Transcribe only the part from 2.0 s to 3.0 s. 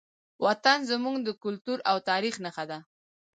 تاریخ نښه ده.